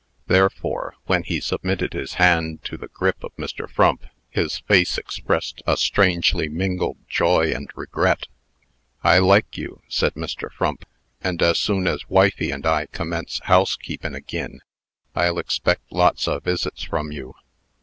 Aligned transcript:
Therefore, 0.25 0.95
when 1.05 1.21
he 1.21 1.39
submitted 1.39 1.93
his 1.93 2.15
hand 2.15 2.63
to 2.63 2.75
the 2.75 2.87
grip 2.87 3.23
of 3.23 3.35
Mr. 3.35 3.69
Frump, 3.69 4.07
his 4.31 4.57
face 4.57 4.97
expressed 4.97 5.61
a 5.67 5.77
strangely 5.77 6.49
mingled 6.49 6.97
joy 7.07 7.51
and 7.53 7.69
regret. 7.75 8.25
"I 9.03 9.19
like 9.19 9.57
you," 9.57 9.83
said 9.87 10.15
Mr. 10.15 10.51
Frump, 10.51 10.85
"and, 11.21 11.39
as 11.43 11.59
soon 11.59 11.85
as 11.85 12.09
wifey 12.09 12.49
and 12.49 12.65
I 12.65 12.87
commence 12.87 13.41
housekeepin' 13.43 14.15
agin, 14.15 14.61
I'll 15.13 15.37
expect 15.37 15.91
lots 15.91 16.27
o' 16.27 16.39
visits 16.39 16.81
from 16.81 17.11
you. 17.11 17.35